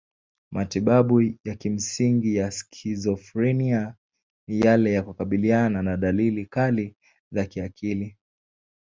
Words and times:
Matibabu 0.51 1.21
ya 1.21 1.55
kimsingi 1.55 2.35
ya 2.35 2.51
skizofrenia 2.51 3.95
ni 4.47 4.59
yale 4.59 4.93
ya 4.93 5.03
kukabiliana 5.03 5.83
na 5.83 5.97
dalili 5.97 6.45
kali 6.45 6.95
za 7.31 7.45
kiakili. 7.45 8.17